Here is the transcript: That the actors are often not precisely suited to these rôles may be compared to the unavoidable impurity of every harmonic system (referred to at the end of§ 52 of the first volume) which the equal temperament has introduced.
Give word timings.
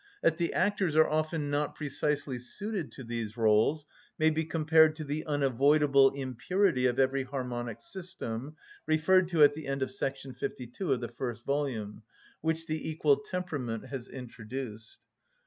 That 0.23 0.39
the 0.39 0.51
actors 0.53 0.95
are 0.95 1.07
often 1.07 1.51
not 1.51 1.75
precisely 1.75 2.39
suited 2.39 2.91
to 2.93 3.03
these 3.03 3.33
rôles 3.33 3.85
may 4.17 4.31
be 4.31 4.43
compared 4.43 4.95
to 4.95 5.03
the 5.03 5.23
unavoidable 5.27 6.09
impurity 6.15 6.87
of 6.87 6.97
every 6.97 7.21
harmonic 7.21 7.81
system 7.83 8.55
(referred 8.87 9.27
to 9.27 9.43
at 9.43 9.53
the 9.53 9.67
end 9.67 9.83
of§ 9.83 9.89
52 10.35 10.91
of 10.91 11.01
the 11.01 11.07
first 11.07 11.45
volume) 11.45 12.01
which 12.41 12.65
the 12.65 12.89
equal 12.89 13.17
temperament 13.17 13.85
has 13.89 14.07
introduced. 14.07 15.05